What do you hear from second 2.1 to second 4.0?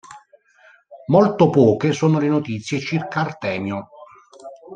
le notizie circa Artemio.